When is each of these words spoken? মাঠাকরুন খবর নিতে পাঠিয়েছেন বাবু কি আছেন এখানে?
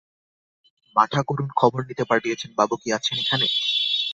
মাঠাকরুন 0.95 1.49
খবর 1.59 1.79
নিতে 1.89 2.03
পাঠিয়েছেন 2.09 2.49
বাবু 2.59 2.75
কি 2.81 2.87
আছেন 2.97 3.15
এখানে? 3.23 3.45